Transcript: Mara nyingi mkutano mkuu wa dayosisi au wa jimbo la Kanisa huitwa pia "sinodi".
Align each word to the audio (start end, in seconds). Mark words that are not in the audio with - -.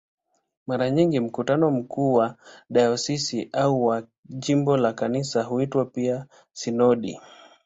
Mara 0.67 0.89
nyingi 0.89 1.19
mkutano 1.19 1.71
mkuu 1.71 2.13
wa 2.13 2.35
dayosisi 2.69 3.49
au 3.53 3.85
wa 3.85 4.03
jimbo 4.29 4.77
la 4.77 4.93
Kanisa 4.93 5.43
huitwa 5.43 5.85
pia 5.85 6.25
"sinodi". 6.53 7.19